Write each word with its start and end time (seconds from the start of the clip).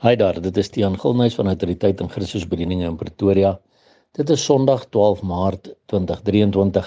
Hi 0.00 0.14
daar, 0.16 0.38
dit 0.40 0.56
is 0.56 0.70
Tiaan 0.72 0.94
Gilnuys 0.96 1.34
van 1.36 1.50
Autoriteit 1.50 1.98
in 2.00 2.08
Christus 2.08 2.46
Bediening 2.48 2.80
in 2.86 2.94
Pretoria. 2.96 3.50
Dit 4.16 4.30
is 4.32 4.40
Sondag 4.48 4.86
12 4.96 5.20
Maart 5.28 5.66
2023 5.92 6.86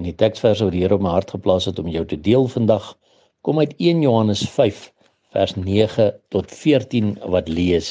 en 0.00 0.06
die 0.06 0.14
teksvers 0.16 0.62
wat 0.64 0.72
die 0.72 0.80
Here 0.80 0.96
op 0.96 1.02
my 1.04 1.10
hart 1.12 1.34
geplaas 1.34 1.66
het 1.68 1.76
om 1.82 1.90
jou 1.92 2.06
te 2.08 2.16
deel 2.16 2.46
vandag 2.48 2.86
kom 3.44 3.60
uit 3.60 3.74
1 3.76 4.00
Johannes 4.00 4.46
5 4.54 4.78
vers 5.36 5.52
9 5.60 6.06
tot 6.32 6.54
14 6.62 7.10
wat 7.34 7.50
lees: 7.52 7.90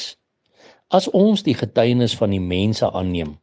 As 0.90 1.06
ons 1.14 1.46
die 1.46 1.54
getuienis 1.54 2.16
van 2.18 2.34
die 2.34 2.42
mense 2.42 2.90
aanneem, 2.90 3.36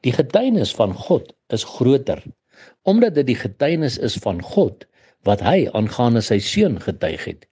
die 0.00 0.14
getuienis 0.16 0.72
van 0.78 0.94
God 0.96 1.34
is 1.52 1.66
groter, 1.68 2.22
omdat 2.88 3.20
dit 3.20 3.28
die 3.34 3.36
getuienis 3.42 3.98
is 4.00 4.16
van 4.24 4.40
God 4.54 4.88
wat 5.28 5.44
hy 5.44 5.68
aangaande 5.76 6.24
sy 6.24 6.40
seun 6.40 6.80
getuig 6.80 7.28
het. 7.28 7.44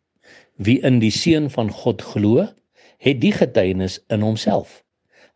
Wie 0.57 0.79
in 0.80 1.02
die 1.05 1.12
seun 1.12 1.52
van 1.52 1.68
God 1.68 2.00
glo, 2.14 2.48
het 3.01 3.21
die 3.21 3.32
getuienis 3.32 3.98
in 4.12 4.21
homself. 4.25 4.82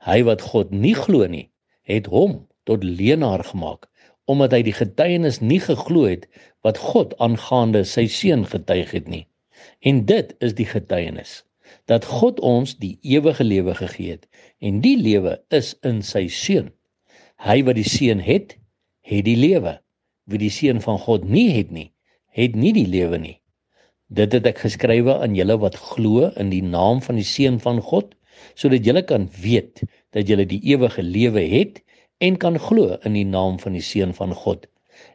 Hy 0.05 0.21
wat 0.29 0.45
God 0.53 0.71
nie 0.71 0.95
glo 0.97 1.27
nie, 1.27 1.49
het 1.89 2.09
hom 2.13 2.43
tot 2.69 2.85
leenaar 2.85 3.45
gemaak 3.45 3.89
omdat 4.25 4.55
hy 4.57 4.63
die 4.65 4.77
getuienis 4.77 5.41
nie 5.45 5.61
geglo 5.61 6.07
het 6.09 6.25
wat 6.65 6.81
God 6.81 7.13
aangaande 7.21 7.83
sy 7.89 8.07
seun 8.09 8.47
getuig 8.49 8.95
het 8.97 9.09
nie. 9.09 9.27
En 9.85 10.05
dit 10.09 10.33
is 10.45 10.57
die 10.57 10.69
getuienis 10.69 11.43
dat 11.89 12.07
God 12.09 12.41
ons 12.41 12.77
die 12.81 12.95
ewige 13.05 13.45
lewe 13.45 13.75
gegee 13.77 14.17
het 14.17 14.25
en 14.65 14.81
die 14.85 14.97
lewe 15.01 15.37
is 15.53 15.75
in 15.85 16.01
sy 16.05 16.27
seun. 16.33 16.71
Hy 17.45 17.61
wat 17.69 17.77
die 17.77 17.89
seun 17.89 18.23
het, 18.25 18.57
het 19.05 19.25
die 19.27 19.37
lewe. 19.37 19.79
Wie 20.25 20.41
die 20.41 20.53
seun 20.53 20.81
van 20.81 20.97
God 21.05 21.27
nie 21.29 21.51
het 21.53 21.73
nie, 21.73 21.91
het 22.33 22.57
nie 22.57 22.73
die 22.73 22.89
lewe 22.89 23.21
nie. 23.21 23.37
Dit 24.15 24.35
het 24.37 24.47
ek 24.47 24.61
geskrywe 24.63 25.17
aan 25.25 25.35
julle 25.35 25.57
wat 25.59 25.79
glo 25.81 26.29
in 26.39 26.53
die 26.53 26.63
naam 26.63 27.01
van 27.03 27.17
die 27.19 27.27
seun 27.27 27.57
van 27.63 27.81
God, 27.83 28.13
sodat 28.55 28.87
julle 28.87 29.03
kan 29.09 29.27
weet 29.43 29.83
dat 30.15 30.29
julle 30.31 30.47
die 30.47 30.61
ewige 30.71 31.03
lewe 31.03 31.43
het 31.51 31.81
en 32.23 32.39
kan 32.39 32.59
glo 32.63 32.95
in 33.09 33.17
die 33.19 33.27
naam 33.27 33.59
van 33.63 33.75
die 33.75 33.83
seun 33.83 34.15
van 34.15 34.35
God. 34.45 34.69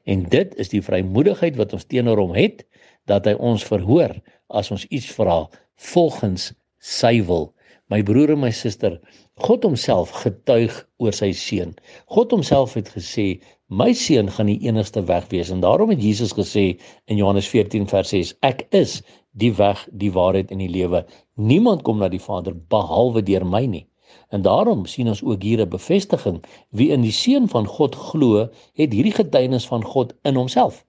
En 0.03 0.25
dit 0.33 0.55
is 0.59 0.71
die 0.73 0.83
vrymoedigheid 0.83 1.55
wat 1.59 1.75
ons 1.77 1.87
teenoor 1.87 2.19
hom 2.19 2.35
het 2.35 2.65
dat 3.07 3.29
hy 3.29 3.37
ons 3.39 3.63
verhoor 3.63 4.17
as 4.51 4.71
ons 4.75 4.83
iets 4.89 5.07
vra 5.15 5.45
volgens 5.93 6.51
sy 6.83 7.19
wil. 7.29 7.53
My 7.89 8.03
broer 8.05 8.29
en 8.35 8.43
my 8.43 8.51
suster, 8.53 8.99
God 9.41 9.63
homself 9.65 10.11
getuig 10.21 10.75
oor 11.01 11.15
sy 11.17 11.31
seun. 11.33 11.71
God 12.13 12.35
homself 12.35 12.75
het 12.77 12.91
gesê 12.93 13.39
My 13.69 13.93
seun 13.93 14.29
gaan 14.33 14.49
die 14.49 14.59
enigste 14.65 15.01
weg 15.05 15.25
wees 15.29 15.49
en 15.53 15.63
daarom 15.65 15.89
het 15.93 16.01
Jesus 16.01 16.35
gesê 16.37 16.63
in 17.05 17.17
Johannes 17.17 17.49
14 17.49 17.87
vers 17.89 18.09
6 18.13 18.33
ek 18.45 18.61
is 18.77 18.99
die 19.41 19.51
weg, 19.57 19.81
die 20.03 20.11
waarheid 20.13 20.53
en 20.53 20.61
die 20.61 20.69
lewe. 20.69 21.01
Niemand 21.37 21.81
kom 21.85 21.97
na 22.01 22.11
die 22.13 22.21
Vader 22.21 22.53
behalwe 22.73 23.21
deur 23.25 23.45
my 23.45 23.63
nie. 23.69 23.83
En 24.29 24.45
daarom 24.45 24.85
sien 24.85 25.09
ons 25.09 25.23
ook 25.25 25.41
hier 25.45 25.61
'n 25.65 25.69
bevestiging 25.69 26.39
wie 26.69 26.89
in 26.93 27.01
die 27.01 27.13
seun 27.13 27.49
van 27.49 27.65
God 27.65 27.95
glo, 27.95 28.49
het 28.73 28.93
hierdie 28.93 29.17
getuienis 29.17 29.65
van 29.65 29.83
God 29.83 30.13
in 30.23 30.35
homself. 30.35 30.85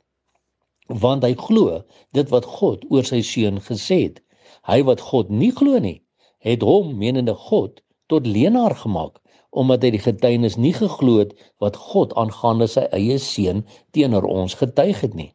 Want 0.88 1.24
hy 1.24 1.34
glo 1.34 1.82
dit 2.12 2.28
wat 2.28 2.44
God 2.44 2.84
oor 2.90 3.04
sy 3.04 3.20
seun 3.20 3.60
gesê 3.60 4.02
het. 4.02 4.22
Hy 4.68 4.82
wat 4.84 5.00
God 5.00 5.28
nie 5.28 5.52
glo 5.52 5.78
nie, 5.78 6.00
het 6.44 6.62
hom 6.66 6.96
menende 6.98 7.34
God 7.34 7.82
tot 8.12 8.26
leenaar 8.26 8.74
gemaak 8.76 9.20
omdat 9.50 9.82
hy 9.82 9.90
die 9.96 10.02
getuienis 10.02 10.56
nie 10.56 10.72
geglo 10.76 11.18
het 11.18 11.34
wat 11.62 11.76
God 11.90 12.14
aangaande 12.20 12.68
sy 12.70 12.86
eie 12.94 13.18
seun 13.18 13.64
teenoor 13.96 14.28
ons 14.30 14.54
getuig 14.60 15.00
het 15.02 15.14
nie. 15.18 15.32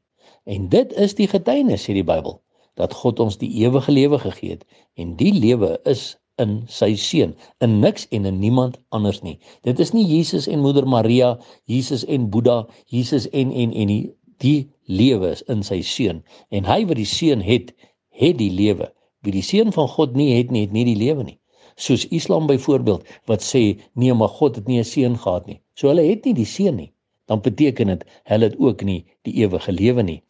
En 0.48 0.70
dit 0.72 0.94
is 1.06 1.16
die 1.20 1.28
getuienis 1.28 1.84
sê 1.88 1.96
die 1.98 2.06
Bybel 2.08 2.40
dat 2.80 2.96
God 2.96 3.20
ons 3.24 3.40
die 3.40 3.52
ewige 3.64 3.92
lewe 3.92 4.20
gegee 4.24 4.56
het 4.56 4.64
en 5.00 5.16
die 5.20 5.34
lewe 5.36 5.76
is 5.84 6.14
in 6.42 6.58
sy 6.68 6.92
seun, 7.00 7.32
in 7.64 7.80
niks 7.80 8.08
en 8.12 8.28
in 8.28 8.40
niemand 8.42 8.76
anders 8.96 9.22
nie. 9.24 9.38
Dit 9.64 9.80
is 9.80 9.94
nie 9.96 10.04
Jesus 10.04 10.50
en 10.52 10.64
moeder 10.64 10.88
Maria, 10.88 11.36
Jesus 11.72 12.04
en 12.12 12.30
Boeddha, 12.32 12.66
Jesus 12.92 13.30
en 13.32 13.52
en 13.52 13.72
en 13.72 13.92
die, 13.92 14.02
die 14.44 14.68
lewe 14.86 15.32
is 15.32 15.44
in 15.52 15.64
sy 15.64 15.80
seun 15.82 16.24
en 16.52 16.68
hy 16.68 16.84
wat 16.88 17.00
die 17.00 17.08
seun 17.08 17.44
het, 17.44 17.72
het 18.16 18.40
die 18.40 18.52
lewe. 18.52 18.92
Wie 19.26 19.34
die 19.34 19.46
seun 19.52 19.74
van 19.74 19.90
God 19.98 20.14
nie 20.16 20.36
het 20.38 20.54
nie, 20.54 20.68
het 20.68 20.78
nie 20.78 20.86
die 20.86 21.00
lewe 21.02 21.26
nie 21.26 21.40
soos 21.76 22.08
Islam 22.08 22.48
byvoorbeeld 22.48 23.08
wat 23.30 23.42
sê 23.44 23.62
nee 23.94 24.14
maar 24.14 24.32
God 24.40 24.56
het 24.56 24.68
nie 24.68 24.80
'n 24.80 24.84
seun 24.84 25.18
gehad 25.24 25.46
nie. 25.46 25.60
So 25.74 25.88
hulle 25.88 26.04
het 26.10 26.26
nie 26.26 26.34
die 26.34 26.46
seun 26.46 26.76
nie. 26.76 26.92
Dan 27.26 27.42
beteken 27.42 27.88
dit 27.88 28.06
hulle 28.24 28.46
het 28.46 28.60
ook 28.60 28.82
nie 28.82 29.06
die 29.22 29.34
ewige 29.44 29.72
lewe 29.72 30.04
nie. 30.04 30.22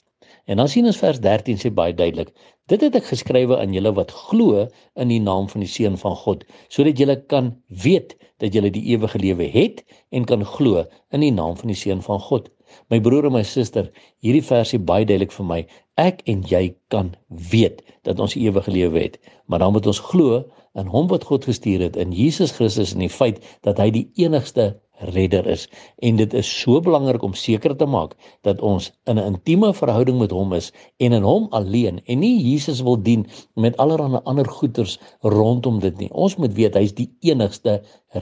En 0.46 0.58
dan 0.58 0.70
sien 0.70 0.86
ons 0.86 0.98
vers 0.98 1.20
13 1.20 1.58
sê 1.58 1.70
baie 1.74 1.94
duidelik: 1.94 2.34
Dit 2.68 2.82
het 2.82 2.96
ek 2.96 3.06
geskrywe 3.06 3.58
aan 3.58 3.74
julle 3.74 3.94
wat 3.94 4.12
glo 4.12 4.68
in 4.96 5.08
die 5.08 5.20
naam 5.20 5.50
van 5.50 5.62
die 5.62 5.70
seun 5.70 5.98
van 5.98 6.16
God, 6.16 6.46
sodat 6.68 6.98
julle 6.98 7.26
kan 7.26 7.62
weet 7.68 8.18
dat 8.38 8.54
julle 8.54 8.70
die 8.70 8.86
ewige 8.94 9.20
lewe 9.20 9.44
het 9.44 9.86
en 10.10 10.26
kan 10.26 10.46
glo 10.46 10.86
in 11.12 11.20
die 11.20 11.32
naam 11.32 11.58
van 11.58 11.68
die 11.68 11.78
seun 11.78 12.02
van 12.02 12.20
God. 12.20 12.50
My 12.90 13.00
broer 13.00 13.28
en 13.30 13.36
my 13.36 13.44
suster, 13.48 13.90
hierdie 14.24 14.44
versie 14.46 14.80
baie 14.80 15.06
duidelik 15.06 15.34
vir 15.36 15.48
my. 15.50 15.60
Ek 16.02 16.22
en 16.32 16.44
jy 16.50 16.64
kan 16.94 17.14
weet 17.52 17.82
dat 18.08 18.20
ons 18.20 18.36
ewige 18.40 18.72
lewe 18.72 19.00
het, 19.00 19.20
maar 19.48 19.64
dan 19.64 19.74
moet 19.76 19.88
ons 19.90 20.04
glo 20.12 20.44
in 20.76 20.90
hom 20.92 21.08
wat 21.12 21.28
God 21.30 21.48
gestuur 21.48 21.86
het 21.88 21.96
in 21.96 22.12
Jesus 22.16 22.52
Christus 22.56 22.94
en 22.94 23.04
die 23.06 23.12
feit 23.12 23.40
dat 23.64 23.80
hy 23.80 23.90
die 23.96 24.08
enigste 24.20 24.74
redder 25.00 25.48
is 25.48 25.68
en 25.98 26.16
dit 26.16 26.34
is 26.34 26.60
so 26.62 26.82
belangrik 26.82 27.24
om 27.24 27.34
seker 27.34 27.76
te 27.76 27.86
maak 27.86 28.16
dat 28.42 28.62
ons 28.62 28.92
in 29.06 29.20
'n 29.20 29.26
intieme 29.34 29.74
verhouding 29.74 30.20
met 30.20 30.32
hom 30.32 30.54
is 30.54 30.72
en 30.98 31.14
in 31.14 31.24
hom 31.24 31.48
alleen 31.50 32.02
en 32.06 32.20
nie 32.20 32.40
Jesus 32.40 32.82
wil 32.82 33.02
dien 33.02 33.28
met 33.56 33.78
allerlei 33.78 34.22
ander 34.24 34.50
goeters 34.50 35.00
rondom 35.22 35.80
dit 35.80 35.98
nie. 35.98 36.10
Ons 36.12 36.36
moet 36.36 36.54
weet 36.54 36.76
hy's 36.76 36.94
die 36.94 37.10
enigste 37.20 37.82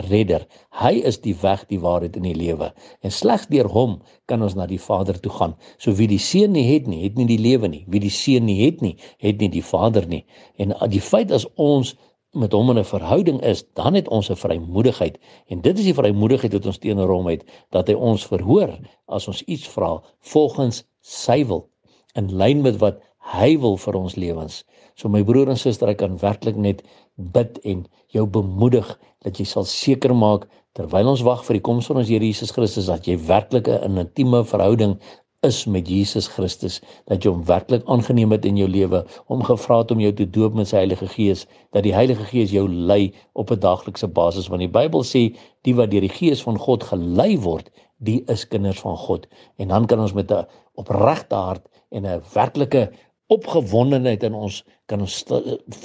redder. 0.10 0.48
Hy 0.82 1.02
is 1.06 1.20
die 1.22 1.36
weg, 1.42 1.66
die 1.70 1.80
waarheid 1.80 2.18
en 2.18 2.28
die 2.28 2.36
lewe. 2.38 2.72
En 3.02 3.12
slegs 3.12 3.48
deur 3.52 3.70
hom 3.70 4.00
kan 4.26 4.42
ons 4.42 4.56
na 4.56 4.68
die 4.70 4.82
Vader 4.82 5.20
toe 5.20 5.32
gaan. 5.32 5.56
So 5.78 5.94
wie 5.98 6.08
die 6.08 6.22
Seun 6.22 6.56
nie 6.58 6.66
het 6.74 6.88
nie, 6.88 7.04
het 7.04 7.20
nie 7.20 7.28
die 7.30 7.42
lewe 7.42 7.70
nie. 7.70 7.84
Wie 7.88 8.02
die 8.04 8.14
Seun 8.14 8.48
nie 8.50 8.60
het 8.64 8.82
nie, 8.82 8.96
het 9.24 9.42
nie 9.44 9.52
die 9.54 9.66
Vader 9.66 10.08
nie. 10.10 10.24
En 10.58 10.74
die 10.90 11.04
feit 11.04 11.32
as 11.32 11.48
ons 11.56 11.96
met 12.34 12.52
hom 12.52 12.70
in 12.70 12.80
'n 12.80 12.86
verhouding 12.86 13.42
is, 13.42 13.64
dan 13.74 13.94
het 13.94 14.08
ons 14.08 14.30
'n 14.30 14.36
vrymoedigheid 14.36 15.18
en 15.48 15.62
dit 15.62 15.78
is 15.78 15.86
die 15.86 15.94
vrymoedigheid 15.94 16.54
wat 16.54 16.66
ons 16.66 16.78
teenoor 16.78 17.10
hom 17.10 17.28
het 17.28 17.44
dat 17.70 17.88
hy 17.88 17.94
ons 17.94 18.26
verhoor 18.26 18.80
as 19.08 19.28
ons 19.28 19.42
iets 19.44 19.68
vra 19.68 20.02
volgens 20.20 20.84
sy 21.02 21.46
wil 21.46 21.70
in 22.16 22.36
lyn 22.36 22.62
met 22.62 22.78
wat 22.78 23.02
hy 23.34 23.58
wil 23.60 23.78
vir 23.78 23.96
ons 23.96 24.16
lewens. 24.16 24.64
So 24.96 25.10
my 25.10 25.24
broer 25.24 25.50
en 25.50 25.58
suster, 25.58 25.90
ek 25.90 25.98
kan 26.04 26.20
werklik 26.22 26.58
net 26.60 26.84
bid 27.16 27.58
en 27.64 27.86
jou 28.14 28.26
bemoedig 28.30 29.00
dat 29.26 29.40
jy 29.40 29.46
sal 29.46 29.66
seker 29.70 30.14
maak 30.16 30.48
terwyl 30.78 31.12
ons 31.14 31.22
wag 31.26 31.44
vir 31.46 31.60
die 31.60 31.66
koms 31.66 31.88
van 31.90 32.02
ons 32.02 32.10
Here 32.10 32.26
Jesus 32.26 32.52
Christus 32.52 32.90
dat 32.90 33.08
jy 33.08 33.18
werklik 33.18 33.68
'n 33.68 33.98
intieme 33.98 34.44
verhouding 34.44 35.00
is 35.44 35.66
met 35.66 35.88
Jesus 35.88 36.28
Christus, 36.32 36.80
dat 37.12 37.24
jy 37.24 37.32
hom 37.34 37.44
werklik 37.48 37.84
aangeneem 37.92 38.32
het 38.36 38.46
in 38.48 38.58
jou 38.60 38.68
lewe, 38.70 39.04
hom 39.32 39.44
gevra 39.44 39.82
het 39.82 39.92
om 39.92 40.02
jou 40.04 40.12
te 40.16 40.28
doop 40.38 40.56
met 40.58 40.70
sy 40.70 40.82
Heilige 40.82 41.08
Gees, 41.12 41.46
dat 41.76 41.84
die 41.84 41.94
Heilige 41.96 42.26
Gees 42.30 42.54
jou 42.56 42.66
lei 42.70 43.14
op 43.34 43.52
'n 43.52 43.60
daaglikse 43.60 44.08
basis 44.08 44.48
want 44.48 44.64
die 44.64 44.72
Bybel 44.80 45.04
sê 45.04 45.36
die 45.64 45.76
wat 45.76 45.92
deur 45.92 46.06
die 46.08 46.16
Gees 46.20 46.44
van 46.44 46.58
God 46.58 46.84
gelei 46.84 47.38
word, 47.38 47.70
die 48.00 48.24
is 48.28 48.48
kinders 48.48 48.80
van 48.80 48.98
God. 48.98 49.28
En 49.58 49.68
dan 49.68 49.86
kan 49.86 50.00
ons 50.00 50.14
met 50.14 50.32
'n 50.32 50.46
opregte 50.76 51.36
hart 51.36 51.68
en 51.92 52.06
'n 52.06 52.22
werklike 52.34 52.92
opgewondenheid 53.28 54.24
in 54.24 54.34
ons 54.34 54.64
kan 54.86 55.02
ons 55.02 55.26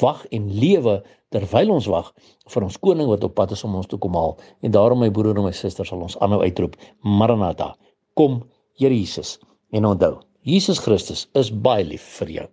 wag 0.01 0.27
en 0.31 0.53
lewe 0.53 1.03
terwyl 1.31 1.71
ons 1.71 1.87
wag 1.87 2.13
vir 2.49 2.63
ons 2.63 2.79
koning 2.79 3.09
wat 3.09 3.25
op 3.25 3.35
pad 3.35 3.53
is 3.53 3.65
om 3.65 3.75
ons 3.75 3.87
te 3.87 3.97
kom 3.97 4.15
haal. 4.15 4.37
En 4.63 4.71
daarom 4.71 4.99
my 4.99 5.11
broer 5.11 5.37
en 5.37 5.45
my 5.45 5.53
suster 5.53 5.87
sal 5.87 6.01
ons 6.01 6.19
aanhou 6.19 6.43
uitroep, 6.43 6.77
Maranatha, 7.03 7.77
kom 8.15 8.43
Here 8.79 8.95
Jesus. 8.95 9.39
En 9.71 9.85
onthou, 9.85 10.21
Jesus 10.49 10.79
Christus 10.81 11.27
is 11.37 11.51
baie 11.53 11.85
lief 11.85 12.05
vir 12.21 12.31
jou. 12.37 12.47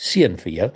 Seën 0.00 0.38
vir 0.40 0.52
jou. 0.52 0.70